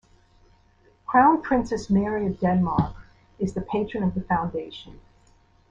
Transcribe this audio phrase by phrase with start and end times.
[1.05, 2.95] Crown Princess Mary of Denmark
[3.37, 4.99] is the patron of the Foundation.